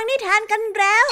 [0.00, 1.06] ังนิทานกันแล้ว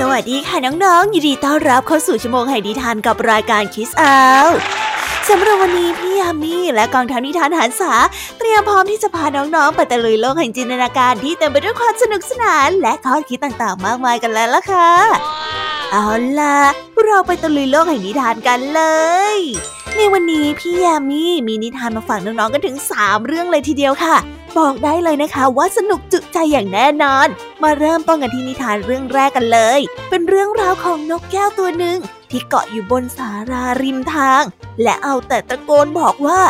[0.00, 4.18] สวัสดีค่ะน้องๆ ยินดีต้อนรับเข้าสู่ชั่วโมงแห่งนิทานกับรายการคิสอา
[5.28, 7.92] สำหรับวันนี้พี่ยามีและกองทัพนิทานหันษา
[8.38, 14.92] เตรียมพร้อมที่จะพาน้องๆ ไปตะลุยโลกแห่งจินตนาการที่เต็มไปด้วยความสนุกสนาน และข้อคิดต่างๆ มากมายกันแล้วล่ะค่ะ
[15.92, 16.06] เอา
[16.40, 16.58] ล่ะ
[17.04, 18.82] เราไปตะลุยโลกแห่งนิทานกันเล
[19.36, 19.38] ย
[19.98, 24.14] ในวันนี้พี่ยามีมีนิทานมาฝากน้องๆกันถึง 3 เรื่องเลยทีเดียวค่ะ
[24.58, 27.26] บอกได้เลยนะคะว่าสนุกจุใจอย่างแน่นอน
[27.62, 29.80] มาเริ่มต้นกันที่นิทานเรื่องแรกกันเลย
[30.10, 31.96] เป็นเรื่องราวของนกแก้วตัวหนึ่ง
[32.30, 34.42] ที่เกาะอยู่บนสาราริมทาง
[34.82, 36.40] และเอาแต่ตะโกนบอกว่า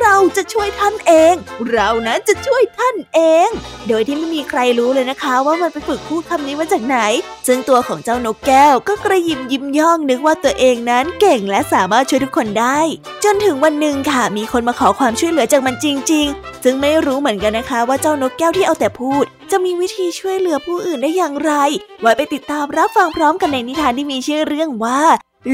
[0.00, 1.34] เราจะช่วยท่านเอง
[1.70, 3.48] เรานะจะช่วยท่านเอง
[3.88, 6.98] โดยที่ไม่มีใครรู้เลยนะคะว่ามันไปฝึกพูดคำนี้มาจากไหน
[7.46, 12.78] ซึ่งตัวของเจ้านกแก้วก็กระยิมยิ้มย่องนึกว่าตัวเองนั้นเก่งและสามารถช่วยทุกคนได้
[13.24, 21.52] จนถึงวันหนึ่งค่ะมีคนมาขอความช่วยเหลือจากมันจริง ๆ ซึ่งไม่รู้เหมือนกันนะคะว่าเจ้านกแก้วที่เอาแต่พูด จะมีวิธีช่วยเหลือผู้อื่นได้อย่างไร
[22.00, 25.00] ไว้ไปติดตามรับฟังพร้อมกันในนิทานที่มีชื่อเรื่องว่า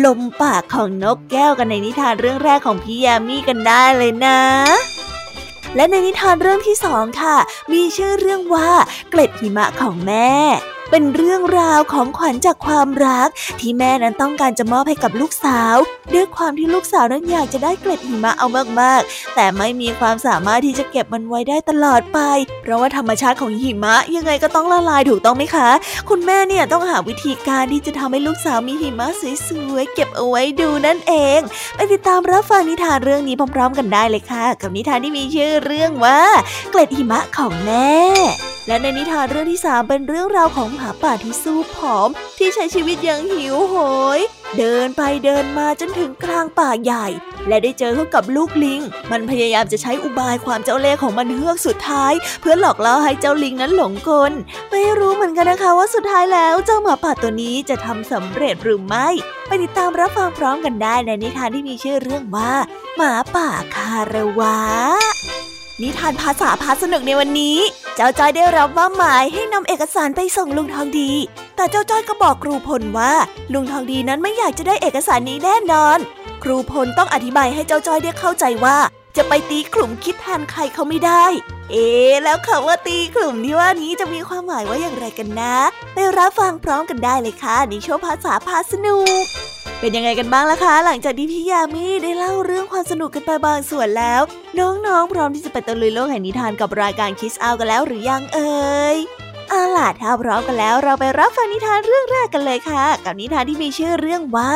[0.05, 4.41] ลมปากของนกแก้วกันในนิทานเรื่องแรกของพี่ยามีกันได้เลยนะ
[5.77, 7.37] และในนิทานเรื่องที่สองค่ะ
[7.73, 8.71] มีชื่อเรื่องว่า
[9.11, 10.33] เกล็ดหิมะของแม่
[10.91, 13.29] เป็นเรื่องราวของขวัญจากความรัก
[13.61, 15.77] ที่แม่นั้นต้องการจะมอบให้กับลูกสาว
[16.15, 18.47] ด้วยความที่ลูกสาวนั้นอยากจะได้เกล็ดหิมะเอา
[18.81, 22.19] มากๆ แต่ไม่มีความสามารถที่จะเก็บมันไว้ได้ตลอดไป
[22.63, 25.71] เพราะว่าธรรมชาติของหิมะยังไงก็ต้องละลายถูกต้องไหมคะ
[26.09, 29.09] คุณแม่เนี่ยต้องหาวิธีการที่จะทำให้ลูกสาวมีหิมะ
[29.49, 31.41] สวยๆเก็บเอาไว้ดูนั่นเอง
[31.75, 36.21] ไปติดตามรับฟังนิทานเรื่องนี้พร้อม ๆ กันได้เลยค่ะ กับนิทานที่มีชื่อเรื่องว่า
[36.71, 37.93] เกล็ดหิมะของแม่
[38.69, 43.75] และในนิทานเรื่องที่สามเป็นเรื่องราวของหมาป่าที่สู้ผอม ที่ใช้ชีวิตอย่างหิวโห
[44.19, 44.21] ย
[44.59, 47.07] เดินไปเดินมาจนถึงกลางป่าใหญ่
[47.49, 54.33] และได้เจอเข้ากับลูกลิง มันพยายามจะใช้อุบายความเจ้าเล่ห์ของมันเฮือกสุดท้าย เพื่อหลอกล่อให้เจ้าลิงนั้นหลงกล
[54.71, 59.09] ไม่รู้เหมือนกันนะคะว่าสุดท้ายแล้วเจ้าหมาป่าตัวนี้จะทำสำเร็จหรือไม่
[59.47, 62.53] ไปติดตามรับฟังพร้อมกันได้ในนิทานที่มีชื่อเรื่องว่า
[62.97, 64.59] หมาป่าคารวะ
[65.83, 67.59] นิทานภาษาพาสนุกในวันนี้
[67.97, 71.11] เจ้าจ้อยได้รับว่าหมายให้นำเอกสารไปส่งลุงทองดี
[71.57, 73.13] แต่เจ้าจ้อยก็บอกครูพลว่า
[73.53, 75.99] ลุงทองดีนั้นไม่อยากจะได้เอกสารนี้แน่นอน
[76.43, 78.79] ครูพลต้องอธิบายให้เจ้าจ้อยได้เข้าใจว่า
[79.17, 81.25] จะไปตีกลุ่มคิดแทนใครเขาไม่ได้
[81.71, 81.89] เอ๊
[82.25, 85.57] แล้วคำว่าตีกลุ่มที่ว่านี้จะมีความหมายว่าอย่างไรกันนะ
[85.95, 89.25] ไปรับฟังพร้อมกันได้เลยค่ะในช่วงภาษาพาสนุก
[89.81, 94.21] เป็นยังไงกันบ้างล่ะคะ หลังจากที่พี่ยามีได้เล่าเรื่องความสนุกกันไปบางส่วนแล้ว
[94.59, 98.97] น้องๆ พร้อมที่จะไปตะลุยโลกแห่งนิทานกับรายการคิสอากันแล้วหรือยังเอ่ย
[99.49, 104.51] เอาล่ะถ้าพร้อมกันแล้วเราไปรับฟังนิทานเรื่องแรกกันเลยค่ะ กับนิทานที่มีชื่อเรื่องว่า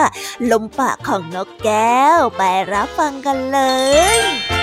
[0.51, 3.61] ลมปากของนกแก้ว ไปรับฟังกันเล
[4.17, 4.62] ย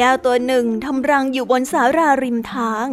[0.06, 2.86] ก้วตัวหนึ่งทำรังอยู่บนสาราริมทาง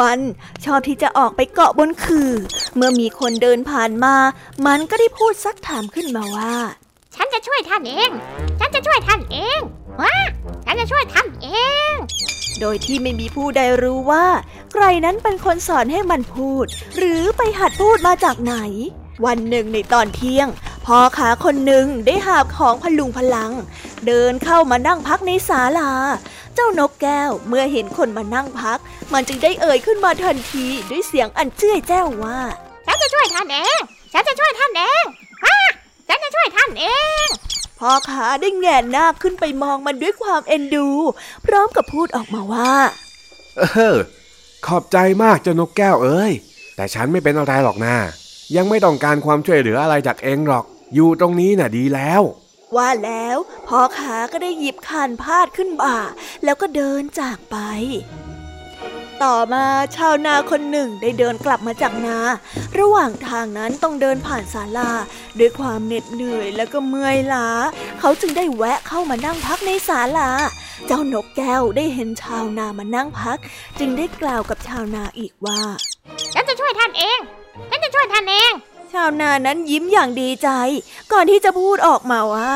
[0.00, 0.18] มัน
[0.64, 2.30] ชอบที่จะออกไปเกาะบนคือ
[2.76, 4.14] เมื่อมีคนเดินผ่านมา
[4.66, 6.54] มันก็ได้พูดซักถามขึ้นมาว่า
[7.16, 8.10] ฉันจะช่วยท่านเอง
[8.58, 9.60] ฉันจะช่วยท่านเอง
[10.00, 10.14] ว้า
[10.64, 11.48] ฉันจะช่วยท่านเอ
[11.90, 11.92] ง
[12.60, 14.26] โดยที่ไม่มีผู้ใดรู้ว่า
[14.72, 16.64] ใครนั้นเป็นคนสอนให้มันพูด
[16.96, 18.56] หรือไปหัดพูดมาจากไหน
[19.26, 20.48] วันหนึ่งในตอนเที่ยง
[20.86, 23.52] พ่อขาคนหนึ่งได้หาบของพลุงพลัง
[24.06, 25.90] เดินเข้ามานั่งพักในศาลา
[26.56, 28.78] เจ้านกแก้วเมื่อเห็นคนมานั่งพัก
[29.12, 32.38] มันจึงได้เอ่ยขึ้นมาทันทีด้วยเสียงอันเจ้ยแจ้วว่า
[32.86, 33.78] ฉันจะช่วยท่านเอง
[34.12, 35.04] ฉันจะช่วยท่านเอง
[35.44, 35.58] ว้า
[36.08, 36.86] ฉันจะช่วยท่านเอ
[37.24, 37.26] ง
[37.78, 40.88] พ่อขาได้แงนหน้าขึ้นไปมองมันด้วยความเอ็นดู
[41.46, 42.72] พร้อมกับพูดออกมาว่า
[43.58, 43.62] เอ
[43.94, 43.96] อ
[44.66, 46.32] ขอบใจมากเจ้านกแก้วเอ้ย
[46.76, 47.96] แต่ฉันไม่เป็นอะไรหรอกนะ
[48.56, 50.64] ยังไม่ต้องการความช่วยเหลืออะไรจากเองหรอก
[50.94, 52.22] อยู่ตรงนี้น่ะดีแล้ว
[52.76, 53.36] ว่าแล้ว
[53.68, 55.96] พ่อขาก็ได้หยิบคานพาดขึ้นบ่า
[56.44, 57.56] แล้วก็เดินจากไป
[59.24, 59.64] ต่อมา
[59.96, 62.18] ชาวนาคนหนึ่งได้เดินกลับมาจากนา
[62.78, 64.90] ระหว่างทางนั้นต้องเดินผ่านศาลา
[65.38, 67.48] ด้วยความเหน็ดเหนื่อยแล้วก็เมื่อยล้า
[68.00, 70.30] เขาจึงได้แวะเข้ามานั่งพักในศาลา
[70.86, 73.38] เจ้านกแก้วได้เห็นชาวนามานั่งพัก
[73.78, 75.60] จึงได้กล่าวกับชาวนาอีกว่า
[76.34, 77.18] ฉันจะช่วยท่านเอง
[77.70, 78.52] ฉันจะช่วยท่านเอง
[78.94, 80.48] ชาวนานั้นยิ้มอย่างดีใจ
[81.12, 82.54] ก่อนที่จะพูดออกมาว่า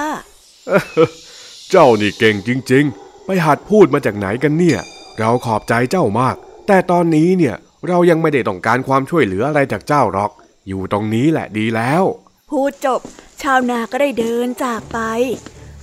[1.70, 4.80] เจ้านี่เก่งจริง ๆ ไปหัดพูดมาจากไหนกันเนี่ย
[5.18, 6.36] เราขอบใจเจ้ามาก
[6.66, 7.56] แต่ตอนนี้เนี่ย
[7.88, 10.30] เรายังไม่ได้ต้องการความช่วยเหลืออะไรจากเจ้าหรอก
[10.68, 12.02] อยู่ตรงนี้แหละดีแล้ว
[12.50, 13.00] พูดจบ
[13.42, 14.98] ชาวนาก็ได้เดินจากไป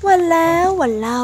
[0.08, 1.24] วันแล้ววันเล่า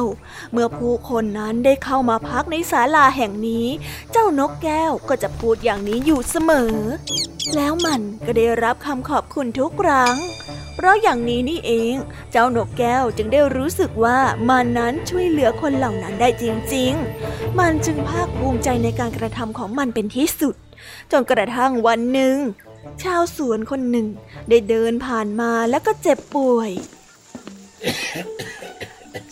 [0.52, 3.68] เมื่อผู้คนนั้นได้เข้ามาพักในศาลาแห่งนี้
[4.12, 6.74] เจ้านกแก้วก็จะพูดอย่างนี้อยู่เสมอ
[7.56, 10.16] แล้วมันก็ได้รับคำขอบคุณทุกครั้ง
[10.76, 11.94] เพราะอย่างนี้นี่เอง
[12.32, 14.18] เจ้านกแก้วจึงได้รู้สึกว่า
[14.50, 16.92] มันนั้นช่วยเหลือคนเหล่านั้นได้จริง
[17.26, 20.56] ๆ มันจึงภาคภูมิใจในการกระทำของมันเป็นที่สุด
[21.12, 22.36] จนกระทั่งวันหนึ่ง
[23.04, 24.08] ชาวสวนคนหนึ่ง
[24.50, 26.72] ได้เดินผ่านมาแล้วก็เจ็บป่วย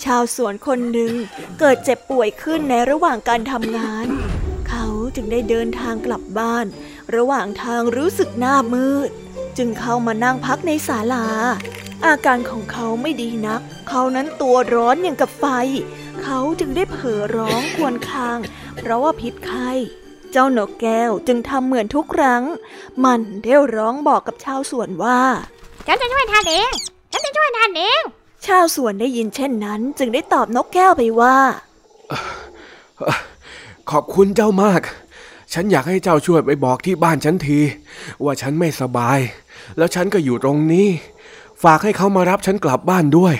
[0.06, 1.14] ชาวสวนคนหนึ่ง
[1.60, 4.08] เกิดเจ็บป่วยขึ้นในระหว่างการทำงาน
[4.70, 6.66] เขาจึงได้เดินทางกลับบ้าน
[7.16, 9.10] ระหว่างทางรู้สึกหน้ามืด
[9.58, 11.28] จึงเข้ามานั่งพักในศาลา
[12.06, 15.46] อาการของเขาไม่ดีนัก เขานั้นตัวร้อนอย่างกับไฟ
[16.24, 18.40] เขาจึงได้เผลอร้องควรคาง
[18.78, 19.70] เพราะว่าพิษไข้
[20.32, 22.44] เจ้านกแก้วจึงทำเหมือนทุกครั้ง
[23.06, 25.20] มันได้ร้องบอกกับชาวสวนว่า
[25.88, 26.72] ฉันจะช่วยท่านเอง
[27.12, 28.02] ฉันจะช่วยท่านเอง
[28.46, 31.38] ชาวสวนได้ยินเช่นนั้น จึงได้ตอบนกแก้วไปว่า
[33.92, 34.82] ขอบคุณเจ้ามาก
[35.54, 37.60] ฉันอยากให้เจ้าช่วยไปบอกที่บ้านฉันที
[38.24, 39.20] ว่าฉันไม่สบาย
[39.78, 40.88] แล้วฉันก็อยู่ตรงนี้
[41.64, 43.36] ฝากให้เขามารับฉันกลับบ้านด้วย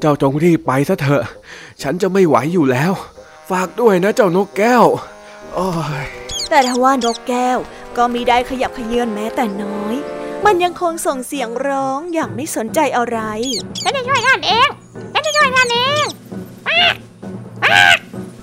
[0.00, 1.22] เจ้าจงรีบไปซะเถอะ
[1.82, 2.92] ฉันจะไม่ไหวอยู่แล้ว
[3.50, 4.84] ฝากด้วยนะเจ้านกแก้ว
[5.54, 5.68] โอ้
[6.04, 6.06] ย
[6.50, 7.58] แต่ทว่านกแก้ว
[7.96, 9.94] ก็มีได้ขยับขยื่นแม้แต่น้อย
[10.46, 13.18] มันยังคงส่งเสียงร้องอย่างไม่สนใจอะไร
[13.82, 14.68] ฉันจะช่วยท่านเอง
[15.12, 16.04] ฉันจะช่วยท่านเอง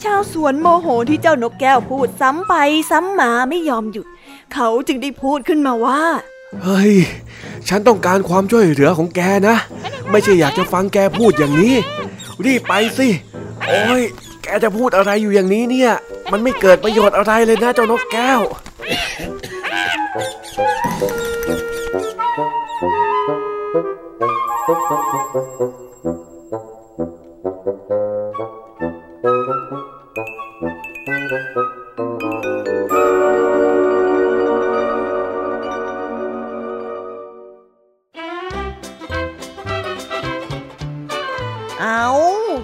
[0.03, 2.53] ชาวสวนโมโหที่เจ้านกแก้วพูดซ้ำไป
[2.91, 4.07] ซ้ำมาไม่ยอมหยุด
[4.53, 6.01] เขาจึงได้พูดขึ้นมาว่า
[6.63, 6.93] เฮ้ย
[7.69, 9.57] ฉันต้องการความช่วยเหลือของแกนะ
[10.11, 11.75] ไม่ใช่อยากจะฟังแกพูดอย่างนี้
[12.45, 13.07] รีบไปสิ
[13.67, 14.03] โอ้ย
[14.43, 15.91] แกจะพูดอะไรอยู่อย่างนี้เนี่ย
[16.31, 18.41] มันไม่เกิดประโยชน์อะไรเลยนะเจ้านกแก้ว
[22.81, 22.89] เอา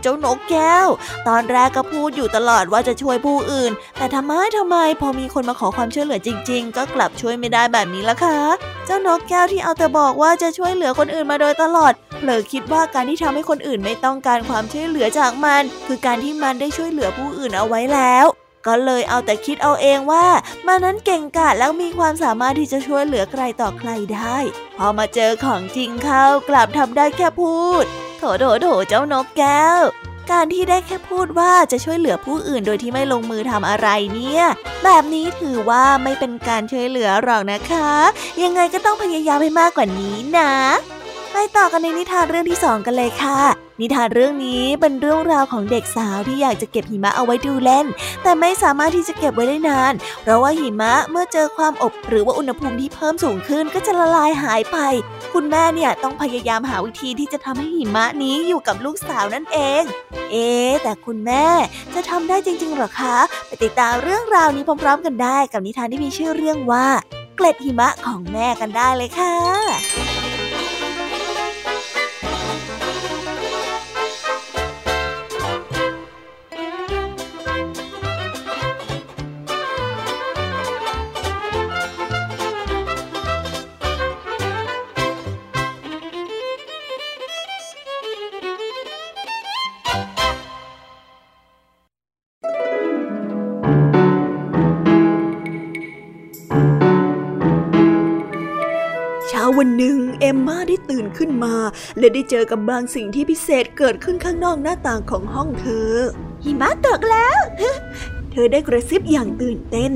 [0.01, 0.87] เจ้านกแก้ว
[1.27, 8.37] ตอนแรกก็พูดอยู่ตลอดว่าจะช่วยผู้อื่น แต่ทำไมทำไมพอมีคนมาขอความช่วยเหลือจริง ๆ ก็กลับช่วยไม่ได้แบบนี้ละคะ
[8.89, 18.25] เจ้านกแก้วที่เอาแต่บอกว่าจะช่วยเหลือคนอื่นมาโดยตลอดเผลอคิดว่าการที่ทำให้คนอื่นไม่ต้องการความช่วยเหลือจากมัน คือการที่มันได้ช่วยเหลือผู้อื่นเอาไว้แล้ว
[18.67, 20.27] ก็เลยเอาแต่คิดเอาเองว่า
[20.67, 24.37] มันนั้นเก่งกาจแล้วมีความสามารถที่จะช่วยเหลือใครต่อใครได้
[24.77, 27.85] พอมาเจอของจริงเข้ากลับทำได้แค่พูด
[28.17, 29.81] โถโถโถเจ้านกแก้ว
[30.31, 34.43] การที่ได้แค่พูดว่าจะช่วยเหลือผู้อื่นโดยที่ไม่ลงมือทำอะไรเนี่ย
[34.83, 37.89] แบบนี้ถือว่าไม่เป็นการช่วยเหลือหรอกนะคะ
[38.43, 40.51] ยังไงก็ต้องพยายามให้มากกว่านี้นะ
[41.39, 43.39] ไปต่อกันในนิทานเรื่องที่สองกันเลยค่ะ
[43.81, 47.85] นิทานเรื่องนี้เป็นเรื่องราวของเด็กสาวที่อยากจะเก็บหิมะเอาไว้ดูเล่น
[48.23, 54.77] แต่ไม่สามารถที่จะเก็บไว้ได้นาน เพราะว่าหิมะเมื่อเจอความอบหรือว่าอุณหภูมิที่เพิ่มสูงขึ้นก็จะละลายหายไป
[55.33, 59.83] คุณแม่เนี่ยต้องพยายามหาวิธีที่จะทำให้หิมะนี้อยู่กับลูกสาวนั่นเอง
[60.31, 60.49] เอ๊
[60.83, 61.45] แต่คุณแม่
[61.95, 63.17] จะทำได้จริงๆหรอคะ
[63.47, 66.87] ไปติดตามเรื่องราวนี้พร้อมๆ กันได้ กับนิทานที่มีชื่อเรื่องว่า
[67.35, 70.16] เกล็ดหิมะของแม่กันได้เลยค่ะ
[99.57, 101.55] วันหนึ่งเอมมาได้ตื่นขึ้นมา
[101.99, 105.91] และได้เจอกับบางสิ่งที่พิเศษเกิดขึ้นข้างนอกหน้าต่างของห้องเธอ
[106.43, 107.39] หิมะตกแล้ว
[108.31, 109.91] เธอได้กระซิบอย่างตื่นเต้น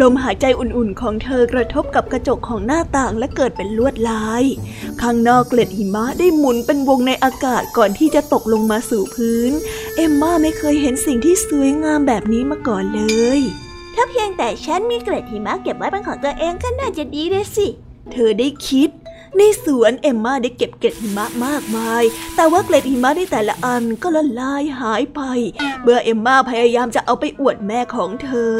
[0.00, 4.44] ลมหายใจอุ่นๆของเธอกระทบกับกระจกของหน้าต่างและเกิดเป็นลวดลาย
[5.02, 9.52] ข้างนอกเกล็ดหิมะได้หมุนเป็นวงในอากาศก่อนที่จะตกลงมาสู่พื้น
[9.96, 13.02] เอมมาไม่เคยเห็นสิ่งที่สวยงามแบบนี้มาก่อนเล
[13.38, 13.40] ย
[13.94, 17.68] ถ้าเพียงแต่ฉันมีเกล็ดหิมะเก็บไว้เป็นของตัวเองก็น่าจะดีเลยสิ
[18.12, 18.90] เธอได้คิด
[19.38, 22.04] ในสวนเอมมาได้เก็บเกล็ดหิมะมากมาย
[22.36, 25.20] แต่ว่าเกล็ดหิมะในแต่ละอันก็ละลายหายไป
[25.82, 28.54] เมื่อเอมมาพยายามจะเอาไปอวดแม่ของเธอ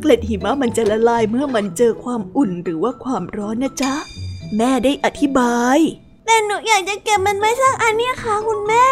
[0.00, 3.94] เกล็ดหิมะมันจะละลายเมื่อมันเจอความอุ่นหรือว่าความร้อนนะจ๊ะ
[4.56, 5.78] แม่ได้อธิบาย
[6.26, 8.86] แต่หนูอยากจะเก็บมันไว้สักอันเนี่ยค่ะคุณแม่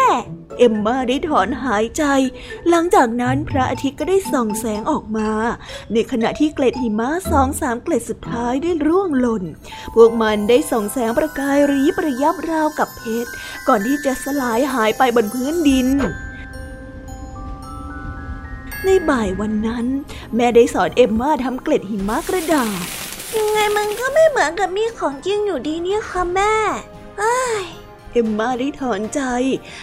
[0.57, 2.03] เอมมาได้ถอนหายใจ
[2.69, 5.29] หลังจากนั้นพระอาทิตย์ก็ได้ส่องแสงออกมา
[5.91, 9.43] ในขณะที่เกล็ดหิมะสองสามเกล็ดสุดท้ายได้ร่วงหล่น
[9.95, 13.31] พวกมันได้ส่องแสงประกายรีประยับราวกับเพชร
[13.67, 15.89] ก่อนที่จะสลายหายไปบนพื้นดิน
[18.85, 19.85] ในบ่ายวันนั้น
[20.35, 22.85] แม่ได้สอนเอ็มมาทำเกล็ดหิมะกระดาษ
[23.35, 26.53] ยังไงมันก็ไม่เหมือนกับมีของจริงอยู่ดีเนี่ยค่ะแม่
[27.19, 27.63] เอ้ย
[28.13, 29.21] เอมมาได้ถอนใจ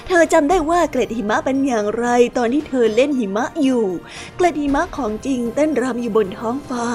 [0.09, 2.07] เธอจำได้ว่าเกล็ดหิมะเป็นอย่างไร
[2.39, 3.85] ตอนที่เธอเล่นหิมะอยู่
[4.37, 6.87] เกล็ดหิมะของจริงเต้นรำอยู่บนท้องฟ้า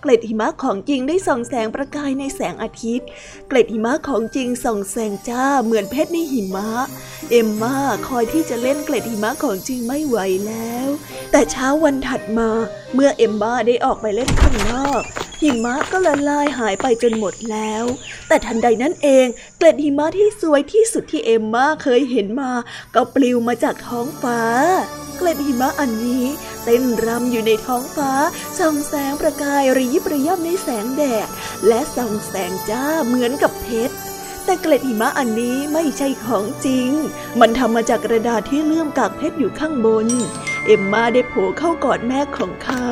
[0.00, 3.06] เกล็ดหิมะของจริงได้ส่องแสงประกายในแสงอาทิตย์
[3.48, 6.68] เกล็ดหิมะของจริงส่องแสงจ้าเหมือนเพชรในหิมะ
[7.30, 7.76] เอมมา
[8.08, 10.88] คอยที่จะเล่นเกล็ดหิมะของจริงไม่ไหวแล้ว
[11.30, 12.48] แต่เช้าวันถัดมา
[12.94, 15.02] เมื่อเอมมาได้ออกไปเล่นข้างนอก
[15.42, 17.84] หิมะก็ละลายหายไปจนหมดแล้ว
[18.28, 19.26] แต่ทันใดนั้นเอง
[19.58, 22.52] เกล็ดหิมะที่สวยที่สุดที่เอ็มมาเคยเห็นมา
[22.94, 24.40] ก็ปลิวมาจากท้องฟ้า
[25.16, 26.24] เกล็ดหิมะอันนี้
[26.64, 28.10] เต้นรำอยู่ในท้องฟ้า
[28.58, 31.28] ส่องแสงประกายระยิบระยับในแสงแดด
[31.66, 33.94] และส่องแสงจ้าเหมือนกับเพชร
[34.44, 36.90] แต่เกล็ดหิมะอันนี้ไม่ใช่ของจริง
[37.40, 40.06] มันทำมาจากกระดาษที่เลื่อมกากเพชรอยู่ข้างบน
[40.66, 42.86] เอ็มมาได้โผล่เข้ากอดแม่ของเขา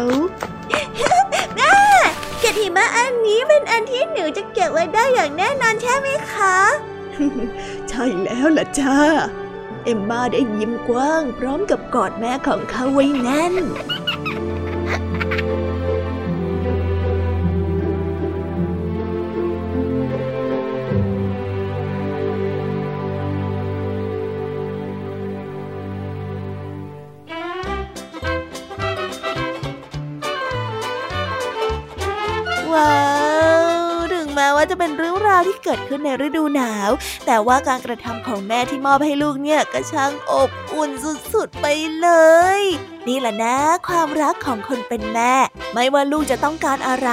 [2.41, 6.57] เกล็ดหิมะอันนี้เป็นอันที่หนูจะเก็บไว้ได้อย่างแน่นอนใช่ไหมคะ
[7.89, 8.97] ใช่แล้วล่ะจ้า
[9.85, 13.55] เอ็มมาได้ยิ้มกว้างพร้อมกับกอดแม่ของเขาไว้แน่น
[35.71, 36.91] เกิดขึ้นในฤดูหนาว
[37.27, 40.91] แต่ว่าการกระทำของแม่ที่มอบให้ลูกเนี่ยก็ช่างอบอุ่น
[41.35, 41.67] สุดๆไป
[42.01, 42.09] เล
[42.59, 42.61] ย
[43.09, 43.57] นี่แหละนะ
[43.89, 45.35] ความรักของคนเป็นแม่
[45.75, 47.11] ไม่ว่าลูกจะต้องการอะไร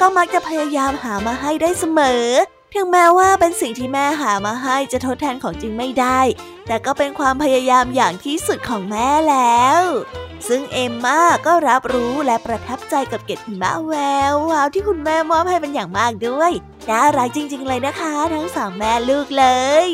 [0.00, 2.26] ก็มักจะพยายามหามาให้ได้เสมอ
[2.74, 6.20] ถึงแม้ว่าเป็นสิ่งที่แม่หามาให้จะทดแทนของจริงไม่ได้
[6.68, 9.82] แต่ก็เป็นความพยายามอย่างที่สุดของแม่แล้ว
[10.48, 13.94] ซึ่งเอมมาก็รับรู้และประทับใจกับเกตหิมะแว
[14.30, 16.52] ววาวที่คุณแม่มอบให้เป็นอย่างมากด้วย
[16.88, 19.46] น่ารักจริง ๆ เลยนะคะ ทั้งสองแม่ลูกเล
[19.86, 19.88] ย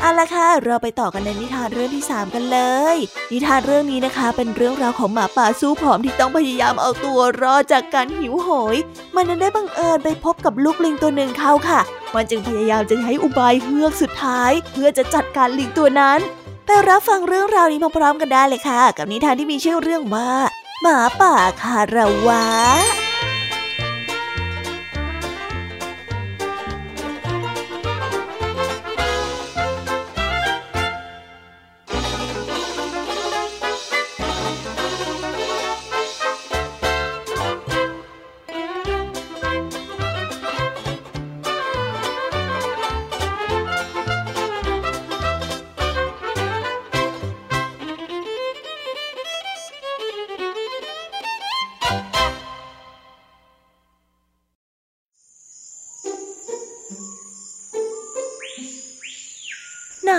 [0.00, 2.58] เอาละค่ะ เราไปต่อกันในนิทานเรื่องที่ 3 กันเล
[2.94, 2.96] ย
[3.32, 8.76] นิทานเรื่องนี้นะคะ เป็นเรื่องราวของหมาป่าสู้ผอมที่ต้องพยายามเอาตัวรอดจากการหิวโหย
[9.14, 11.80] มันนั้นได้บังเอิญไปพบกับลูกลิงตัวหนึ่งเข้าค่ะ
[12.14, 16.18] มันจึงพยายามจะใช้อุบายเฮือกสุดท้าย เพื่อจะจัดการลิงตัวนั้น
[16.66, 20.30] ไปรับฟังเรื่องราวนี้พร้อมๆกันได้เลยค่ะ กับนิทานที่มีชื่อเรื่องว่า
[20.82, 23.07] หมาป่าคาราวะ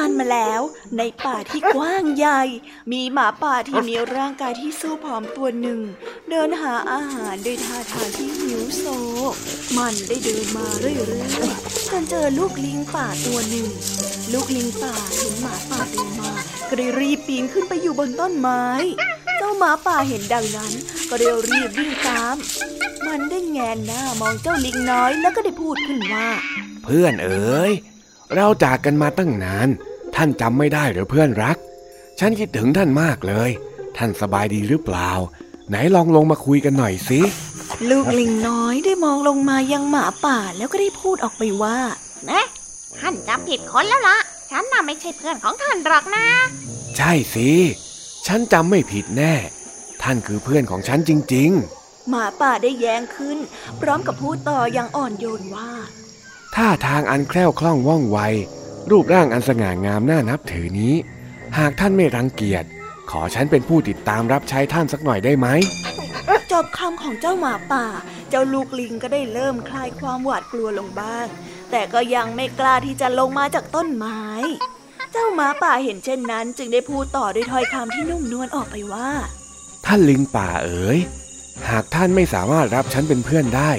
[0.09, 0.61] านมาแล้ว
[0.97, 2.41] ในป่าที่กว้างใหญ่
[2.91, 5.79] มีหมาป่าที่มีร่างกายที่สู้ผอมตัวหนึ่ง
[6.29, 8.85] เดินหาอาหารด้วยท่าทางที่หิวโซ
[9.77, 13.67] มันได้เดินมาเรื่อยๆจนเจอลูกลิงป่าตัวหนึ่ง
[14.33, 16.31] ลูกลิงป่าเห็นหมาป่าเดินมา
[16.69, 18.63] ก็ได้รีบปีนขึ้นไปอยู่บนต้นไม้
[19.37, 20.73] เจ้าหมาป่าเห็นดังนั้น
[21.09, 22.35] ก็เร็วรีบวิ่งตาม
[23.05, 26.27] มันได้แงนหน้ามองเจ้าลิงน้อยแล้วก็ได้พูดขึ้นว่า
[26.83, 27.71] เพื่อนเอ๋ย
[28.35, 29.69] เราจากกันมาตั้งนาน
[30.15, 31.57] ท่านจำไม่ได้หรือเพื่อนรัก
[32.19, 33.49] ฉันคิดถึงท่านมากเลย
[33.97, 35.11] ท่านสบายดีหรือเปล่า
[35.69, 37.21] ไหนลองลงมาคุยกันหน่อยสิ
[37.89, 41.77] ลูกลิงน้อยได้มองลงมายังหมาป่าแล้วก็ได้พูดออกไปว่า
[42.29, 42.41] นะ
[42.99, 44.17] ท่านจำผิดคนแล้วล่ะ
[44.51, 46.25] ฉันน่ะไม่ใช่เพื่อนของท่านหรอกนะ
[46.97, 47.49] ใช่สิ
[48.27, 49.33] ฉันจำไม่ผิดแน่
[50.01, 51.51] ท่านคือเพื่อนของฉันจริง
[52.09, 53.37] หมาป่าได้แย้งขึ้น
[53.81, 58.19] พร้อมกับพูดต่ออย่างอ่อนโยนว่าๆท่าทางอันแคล่วคล่องว่องไว
[58.89, 60.93] รูปร่างอันสง่างามน่านับถือนี้
[61.57, 62.63] หากท่านไม่รังเกียจ
[63.11, 65.47] ขอฉันเป็นผู้ติดตามรับใช้ท่านสักหน่อยได้ไหม
[66.51, 67.85] จบคำของเจ้าหมาป่า
[68.29, 71.27] เจ้าลูกลิงก็ได้เริ่มคลายความหวาดกลัวลงบ้าง
[71.71, 74.21] แต่ก็ยังไม่กล้าที่จะลงมาจากต้นไม้
[75.11, 79.09] เจ้าหมาป่าเห็นเช่นนั้น จึงได้พูดต่อด้วยถ้อยคำที่นุ่มนวลออกไปว่า
[79.85, 80.99] ท่านลิงป่าเอ๋ย
[81.69, 83.71] หากท่านไม่สามารถรับฉันเป็นเพื่อนได้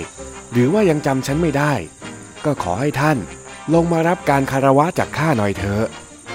[0.53, 1.73] หรือว่ายังจำฉันไม่ได้
[2.45, 3.19] ก็ขอให้ท่าน
[3.75, 5.85] ลงมารับการคารวะจากข้าหน่อยเถอะ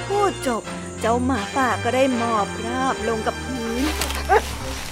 [0.08, 0.63] พูดจบ
[1.01, 3.84] เจ้าหมาป่าก็ได้หมอบราบลงกับพื้น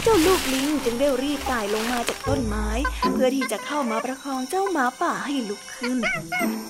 [0.03, 2.67] เจ้าลูกลิงจึงได้รีบไต่ลงมาจากต้นไม้
[3.11, 5.97] เพื่อที่จะเข้ามาประคองเจ้าหมาป่าให้ลุกขึ้น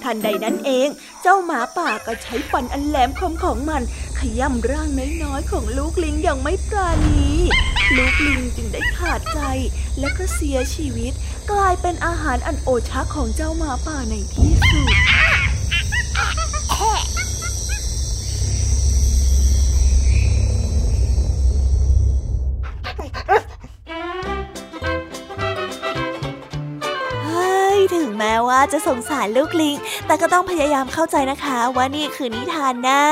[0.04, 0.88] ทันใดนั้นเอง
[1.22, 3.82] เจ้าหมาป่าก็ใช้ฟันอันแหลมคมของมัน
[4.20, 4.90] ขย่ำร่าง
[5.24, 7.28] น้อยๆของลูกลิงอย่างไม่ปราณี
[7.98, 9.40] ลูกลิงจึงได้ขาดใจ
[10.00, 11.14] และก็เสียชีวิต
[11.52, 15.23] กลายเป็นอาหารอันโอชะของเจ้าหมาป่าในที่สุด
[28.64, 29.76] ว่าจะสงสารลูกลิง
[30.08, 33.04] แต่ก็ต้องพยายามเข้าใจนะคะว่านี่คือนิทานนะ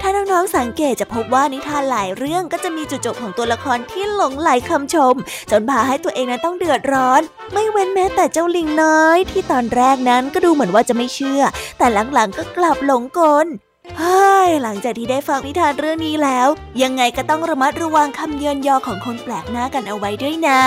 [0.00, 5.14] ถ้าน้องๆสังเกตจะพบว่านิทานหลายเรื่องก็จะมีจุดจบของตัวละครที่หลงไหลคำชม
[5.50, 11.42] จนพาให้ตัวเองนั้นต้องเดือดร้อน ไม่เว้นแม้แต่เจ้าลิงน้อย ที่ตอนแรกนั้นก็ดูเหมือนว่าจะไม่เชื่อ
[11.78, 13.46] แต่หลังๆก็กลับหลงกล
[13.98, 16.48] เฮ้ยหลังจากที่ได้ฟังนิทานเรื่องนี้แล้ว
[16.82, 20.62] ยังไงก็ต้องระมัดระวังคำเยินยอของคนแปลกหน้ากันเอาไว้ด้วยนะ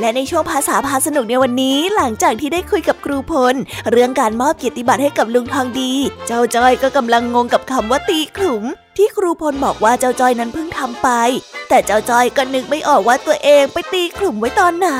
[0.00, 3.54] และในช่วงภาษาพาสนุกในวันนี้หลังจากที่ได้คุยกับครูพล
[3.90, 5.92] เรื่องการมอบเกียรติบัตรให้กับลุงทองดี
[6.26, 8.64] เจ้าจ้อยก็กำลังงงกับคำว่าตีขลุม
[8.96, 11.08] ที่ครูพลบอกว่าเจ้าจ้อยนั้นเพิ่งทำไป
[11.68, 14.90] แต่เจ้าจ้อยก็นึกไม่ออกว่าตัวเองไปตีขลุมไว้ตอนไหน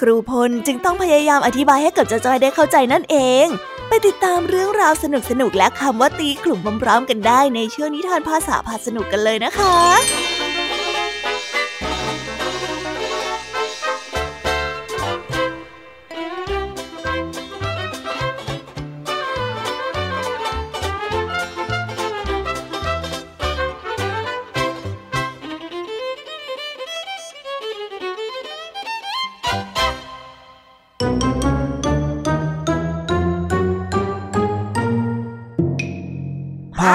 [0.00, 3.46] ครูพลจึงต้องพยายามอธิบายให้กับเจ้าจ้อยได้เข้าใจนั่นเอง
[3.88, 5.04] ไปติดตามเรื่องราวส
[5.40, 10.37] นุกๆและคำว่าตีขลุ่มพร้อมๆกันได้ในช่วงนิทานภาษาพาสนุกกันเลยนะคะ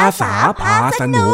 [0.06, 1.28] าษาพาสนุ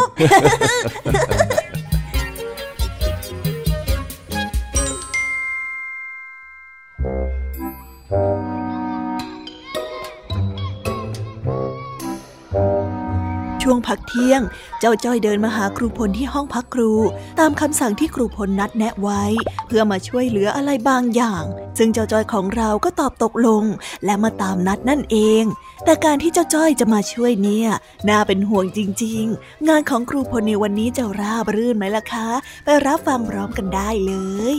[13.90, 14.40] พักเที่ยง
[14.80, 16.92] เจ้าจ้อยเดินมาหาครูพลที่ห้องพักครู
[17.40, 19.22] ตามคำสั่งที่ครูพลนัดแนะไว้
[19.66, 21.44] เพื่อมาช่วยเหลืออะไรบางอย่าง
[21.78, 23.64] ซึ่งเจ้าจ้อยของเราก็ตอบตกลง
[24.04, 25.44] และมาตามนัดนั่นเอง
[25.84, 27.68] แต่การที่เจ้าจ้อยจะมาช่วยเนี่ย
[28.08, 32.28] น่าเป็นห่วงจริง ๆ งานของครูพลในวันนี้จะราบรื่นไหมล่ะคะ
[32.64, 34.14] ไปรับฟังพร้อมกันได้เล
[34.54, 34.56] ย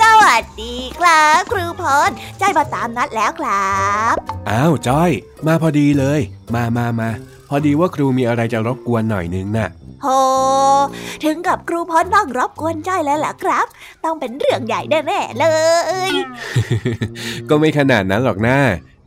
[0.00, 4.14] สวัสดีครับครูพลจ้อยมาตามนัดแล้วครับ
[4.50, 5.10] อ้าวจ้อย
[5.46, 6.20] มาพอดีเลย
[6.54, 7.10] มามามา
[7.48, 9.68] พอดีว่าครูมีอะไรจะรบกวนหน่อยนึงน่ะ
[10.02, 10.08] โห
[11.24, 13.66] ถึงกับครูพลต้องรบกวนจ้อยแล้วล่ะครับ
[14.04, 15.46] ต้องเป็นเรื่องใหญ่แน่ๆเล
[16.08, 16.10] ย
[17.48, 18.56] ก็ไม่ขนาดนั้นหรอกนะ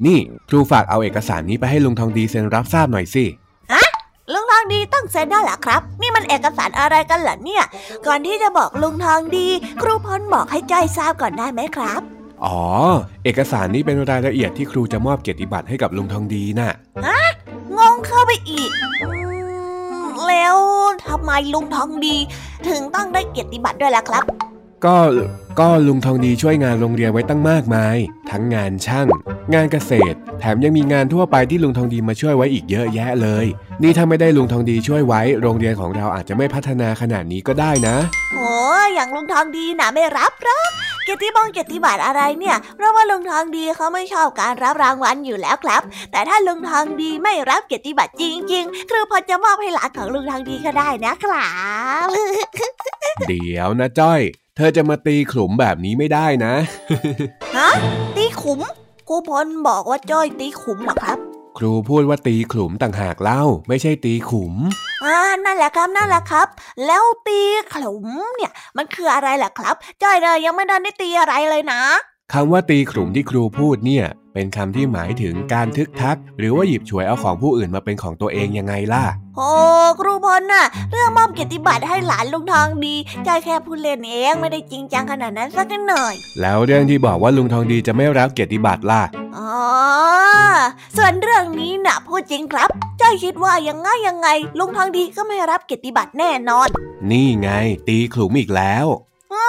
[0.06, 0.18] นี่
[0.50, 3.26] ครูฝากเอาเอกสารนี้ไปให้ลุงทองดีเซ็นรับทราบหน่อยสิ
[4.34, 7.64] ลุงทองดีต้องเซ็นได้หรอครับ นี่มันเอกสารอะไรกันเหรอเนี่ย
[8.08, 9.48] ก่อนที่จะบอกลุงทองดี
[9.82, 12.02] ครูพลบอกให้จ้อยทราบก่อนได้ไหมครับ
[12.46, 12.60] อ๋อ
[13.24, 16.72] เอกสารนี้เป็นรายละเอียดที่ครูจะมอบเกียรติบัตรให้กับลุงทองดีน่ะ
[17.80, 19.04] งงเข้าไปอีกอ
[20.28, 20.56] แล้ว
[21.08, 22.16] ทำไมลุงทองดี
[22.68, 24.26] ถึงต้องได้เกียรติบัตรด้วยล่ะครับ
[24.86, 24.98] ก็
[25.60, 27.98] ก็ลุงทองดีช่วยงานโรงเรียนไว้ตั้งมากมาย
[28.32, 29.08] ทั้งงานช่าง
[29.54, 33.46] งานเกษตร แถมยังมีงานทั่วไปที่ลุงทองดีมาช่วยไว้อีกเยอะแยะเลย
[33.84, 37.98] นี่ถ้าไม่ได้ลุงทองดีช่วยไว้ โรงเรียนของเราอาจจะไม่พัฒนาขนาดนี้ก็ได้นะ
[38.36, 38.52] โอ้
[38.94, 40.72] อย่างลุงทองดีนะไม่รับหรอก
[41.06, 51.50] เกียรติบังเกียรติบัตรอะไรเนี่ยเพราะว่าลุงทองดีเขาไม่ชอบการรับรางวัลอยู่แล้วครับ แต่ถ้าลุงทองดีไม่รับเกียรติบัตรจริง ๆ ครูพอจะมอบให้หลานของลุงทองดีก็ได้นะครั
[52.06, 52.08] บ
[53.28, 54.22] เดี๋ยวนะจ้อย
[54.62, 56.54] เธอจะมาตีขลุ่มแบบนี้ไม่ได้นะ
[57.58, 57.70] ฮะ
[58.16, 58.60] ตีขุม
[59.08, 61.18] ครูพลบอกว่าจ้อยตีขุมเหรอครับ
[61.58, 64.54] ครูพูดว่าตีขลุ่มต่างหากเล่า ไม่ใช่ตีขุม
[65.04, 66.48] อ่านั่นแหละครับนั่นแหละครับ
[66.86, 67.42] แล้วตี
[67.74, 71.82] ขลุมเนี่ย มันคืออะไรล่ะครับ จ้อยเนี่ยยังไม่ได้ได้ตีอะไรเลยนะ
[72.34, 74.06] คำว่าตีขลุ่มที่ครูพูดเนี่ย
[74.40, 79.04] เป็นคำที่หมายถึงการทึกทัก หรือว่าหยิบฉวยเอาของผู้อื่นมาเป็นของตัวเองยังไงล่ะ
[79.38, 79.50] โอ้
[80.00, 82.96] ครูพลน่ะ เรื่องมอบเกียรติบัตรให้หลานลุงทองดี
[83.28, 89.04] จ้อยแค่พูดเล่นเองไม่ได้จริงจังขนาดนั้นสักหน่อย แล้วเรื่องที่บอกว่าลุงทองดีจะไม่รับเกียรติบัตรล่ะ
[89.38, 89.54] อ๋อ
[90.98, 92.70] ส่วนเรื่องนี้น่ะพูดจริงครับ
[93.02, 94.28] จ้อยคิดว่ายังไงยังไง
[94.60, 96.68] ลุงทองดีก็ไม่รับเกียรติบัตรแน่นอน
[97.12, 97.50] นี่ไง
[97.88, 98.86] ตีขลุ่มอีกแล้ว
[99.34, 99.48] อ้อ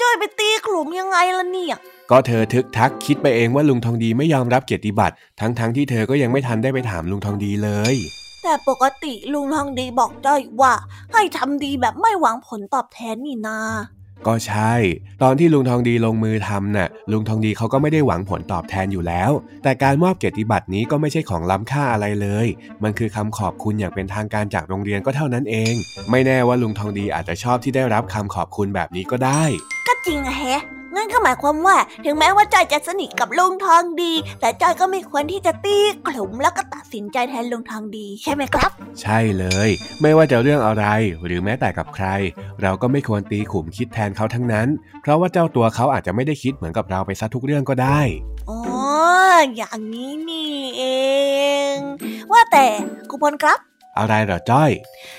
[0.00, 1.76] จ้อยไปตีขลุมยังไงล่ะเนี่ย
[2.14, 7.94] ก็เธอทึกทักคิดไปเองว่าลุงทองดีไม่ยอมรับเกียรติบัตรทั้งๆทที่เธอก็ยังไม่ทันได้ไปถามลุงทองดีเลย
[8.42, 10.72] แต่ปกติลุงทองดีบอกจ้อยว่า
[11.12, 13.58] ให้ทำดีแบบไม่หวังผลตอบแทนนี่นา
[14.26, 14.74] ก็ใช่
[15.22, 19.30] ตอนที่ลุงทองดีลงมือทำน่ะ ลุงทองดีเขาก็ไม่ได้หวังผลตอบแทนอยู่แล้ว
[19.62, 22.46] แต่การมอบเกียรติบัตรนี้ก็ไม่ใช่ของล้ำค่าอะไรเลย
[22.82, 25.74] มันคือคำขอบคุณอย่างเป็นทางการจากโรงเรียนก็เท่านั้นเอง
[26.10, 29.42] ไม่แน่ว่าลุงทองดีอาจจะชอบที่ได้รับคำขอบคุณแบบนี้ก็ได้
[29.86, 30.62] ก็จริงอะแฮะ
[30.94, 35.76] งั้นก็หมายความว่าถึงแม้ว่าจอยจะสนิทกับลุงทองดี แต่จอยก็ไม่ควรที่จะตี
[36.06, 40.84] กลุ่มแล้วก็ตัดสินใจแทนลุงทองดีใช่ไหมครับ ใช่เลย ไม่ว่าจะเรื่องอะไร
[41.24, 42.06] หรือแม้แต่กับใคร
[42.62, 44.68] เราก็ไม่ควรตีขุมคิดแทนเขาทั้งนั้น
[45.02, 48.00] เพราะว่าเจ้าตัวเขาอาจจะไม่ได้คิดเหมือนกับเราไปซะทุกเรื่องก็ได้
[48.50, 48.58] อ๋อ
[49.56, 50.82] อย่างนี้นี่เอ
[51.74, 51.76] ง
[52.32, 52.66] ว่าแต่
[53.10, 53.58] ครูพลครับ
[53.98, 54.70] อะไรเหรอจ้อย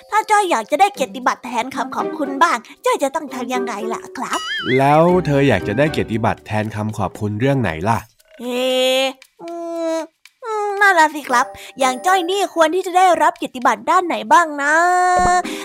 [0.10, 4.40] ถ้าจ้อยอยากจะได้เกียรติบัตรแทนคำขอบคุณบ้าง จ้อยจะต้องทำยังไงล่ะครับ
[4.78, 7.98] แล้วเธออยากจะได้เกียรติบัตรแทนคำขอบคุณเรื่องไหนล่ะ
[8.40, 9.04] เอ๊ะ
[9.42, 9.50] อื
[9.96, 9.98] ม
[10.46, 11.46] อืมนั่นละสิครับ
[11.80, 14.76] อย่างจ้อยนี่ควรที่จะได้รับเกียรติบัตรด้านไหนบ้างนะ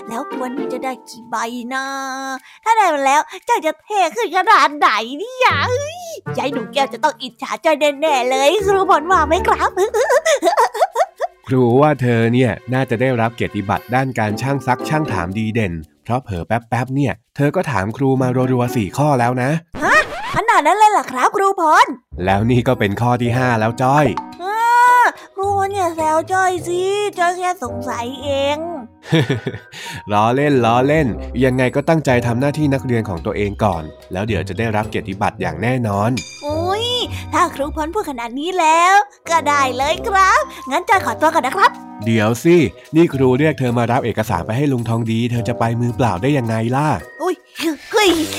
[0.07, 1.35] แล้วควรที่จะได้กี่ใบ
[1.73, 1.85] นะ
[2.63, 5.99] ถ้าได้มาแล้วจ้อยจะเท่ขึ้นขนาดไหนเนี่ยเอ้ย
[6.37, 9.71] ยายหนูแก้วจะต้องอิจฉาจ้อยแน่ๆเลย ครูพลว่าไหมครับ
[11.51, 19.49] ครูว่าเธอเนี่ยน่าจะได้รับเกียรติบัตรด้านการช่างซักช่างถามดีเด่น เพราะเผลอแป๊บๆเนี่ย เธอก็ถามครูมารัวๆสี่ข้อแล้วนะ
[20.35, 21.85] ขนาดนั้นเลยเหรอครับครูพล
[22.25, 24.05] แล้วนี่ก็เป็นข้อที่ห้าแล้วจ้อย
[25.39, 26.81] อ้าครูพลอย่าแซวจ้อยสิ
[27.19, 28.57] จ้อยแค่สงสัยเอง
[30.11, 31.07] ล้อเล่นล้อเล่น
[31.43, 36.11] ยังไงก็ตั้งใจทำหน้าที่นักเรียนของตัวเองก่อน แล้วเดี๋ยวจะได้รับเกียรติบัตรอย่างแน่นอน
[36.45, 36.87] อุ้ย
[37.33, 38.95] ถ้าครูพลพูดขนาดนี้แล้ว
[39.29, 41.71] ก็ได้เลยครับ งั้นจอยขอตัวก่อนนะครับ
[42.05, 42.55] เดี๋ยวสิ
[42.95, 46.87] นี่ครูเรียกเธอมารับเอกสารไปให้ลุงทองดี เธอจะไปมือเปล่าได้ยังไงล่ะ
[47.21, 48.37] อุ้ยเฮ้ยเฮ้ยเอ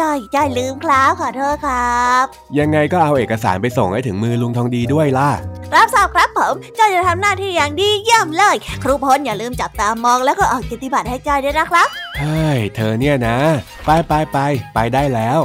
[0.00, 2.24] จ้อยจ้อยลืมครับขอโทษครับ
[2.58, 5.30] ยังไงก็เอาเอกสารไปส่งให้ถึงมือลุงทองดีด้วยล่ะ
[5.74, 11.88] รับทราบครับผมจ้อยจะทำหน้าที่อย่างดีเยี่ยมเลย ครูพลอย่าลืมจับตามองแล้วก็ออกเกียรติบัตรให้จ้อยด้วยนะครับ
[12.20, 13.36] เฮ้ยเธอเนี่ยนะ
[13.84, 14.38] ไปไปไป
[14.74, 15.38] ไปได้แล้ว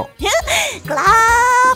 [0.90, 1.22] ครั
[1.72, 1.74] บ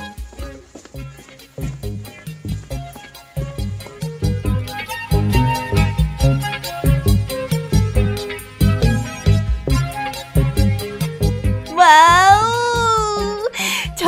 [11.80, 12.11] ว้าวจ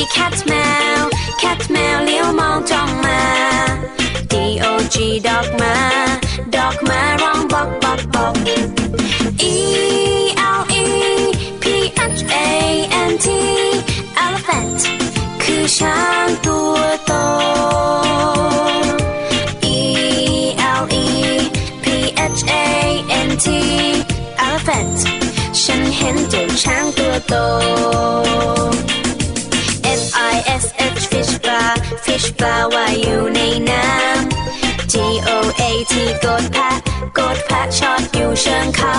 [0.00, 0.54] A T cat แม
[1.00, 1.02] ว
[1.42, 3.22] cat แมวเลี้ยวมองจ้องมา
[4.32, 5.76] D O G dog มา
[6.54, 8.34] dog มาร้องบอกบอกบอก
[9.52, 9.56] E
[10.58, 10.86] L E
[11.62, 11.64] P
[12.16, 12.46] H A
[13.10, 13.26] N T
[14.24, 14.80] elephant
[15.42, 17.12] คือช้างตัวโต
[19.76, 19.78] E
[20.80, 21.06] L E
[21.84, 21.86] P
[22.38, 22.66] H A
[23.28, 23.46] N T
[24.44, 24.98] elephant
[25.62, 27.34] ฉันเห็นเจ้าช้างตัวโต
[30.62, 30.64] S
[30.98, 31.62] H fish ปลา
[32.04, 34.94] fish ปลาว่ายอยู่ในน้ำ G
[35.28, 36.70] O A T กดแพะ
[37.18, 38.96] กดแพะชอดอยู่เชิงเขา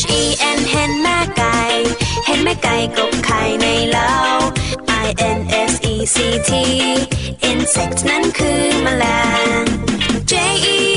[0.00, 0.22] H E
[0.56, 1.58] N เห็นแม่ไก่
[2.26, 4.14] เห็นแม่ไก่กบไข่ในเล้า
[5.06, 5.38] I N
[5.70, 6.16] S E C
[6.48, 6.50] T
[7.50, 9.04] insect นั้นคือแมล
[9.60, 9.62] ง
[10.30, 10.32] J
[10.76, 10.93] E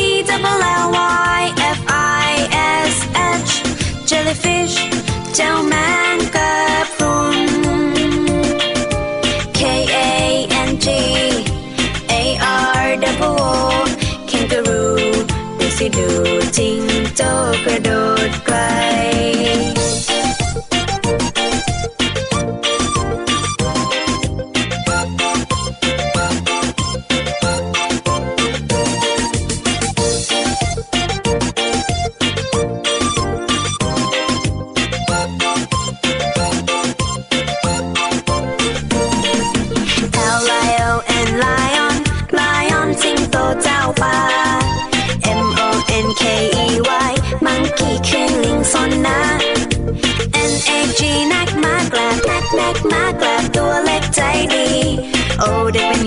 [16.57, 16.81] จิง
[17.15, 17.31] โจ้
[17.65, 17.89] กระโด
[18.29, 18.57] ดไกล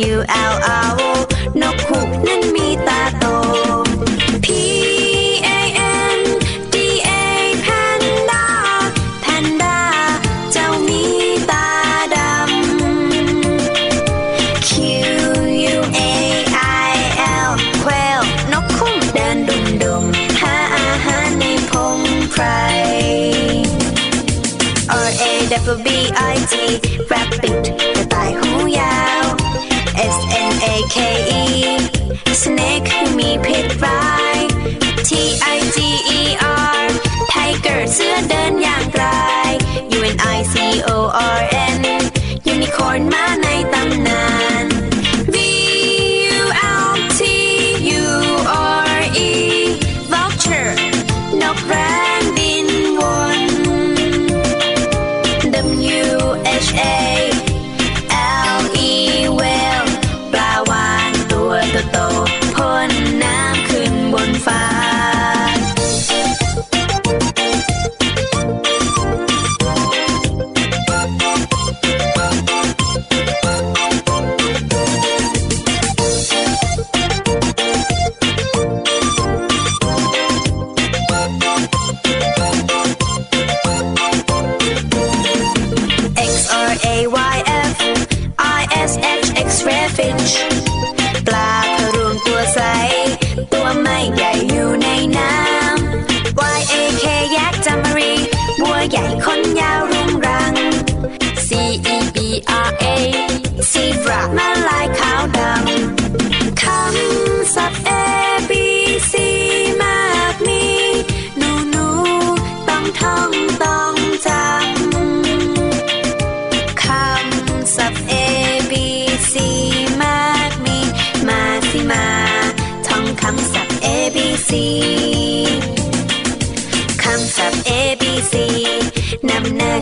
[0.00, 1.09] you out.